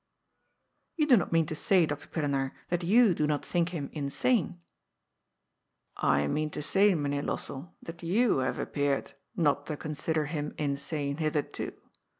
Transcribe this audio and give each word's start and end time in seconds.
You 0.95 1.05
do 1.05 1.15
not 1.15 1.31
mean 1.31 1.45
to 1.45 1.55
say. 1.55 1.85
Dr. 1.85 2.07
Pillenaar, 2.07 2.53
that 2.69 2.83
you 2.83 3.13
do 3.13 3.27
not 3.27 3.45
think 3.45 3.69
him 3.69 3.91
insane?"" 3.93 4.59
I 6.17 6.25
mean 6.25 6.49
to 6.57 6.63
say. 6.63 6.95
Mynheer 6.95 7.21
Lossell, 7.21 7.73
that 7.83 8.01
you 8.01 8.39
have 8.39 8.59
ap 8.59 8.73
peared 8.73 9.13
not 9.35 9.67
to 9.67 9.77
consider 9.77 10.25
him 10.25 10.55
insane 10.57 11.17
hitherto. 11.17 11.73